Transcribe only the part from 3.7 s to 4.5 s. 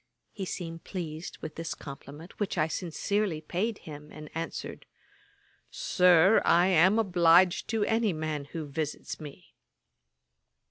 him, and